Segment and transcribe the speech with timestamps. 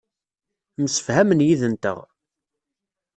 [0.83, 1.97] Msefhamen yid-nteɣ.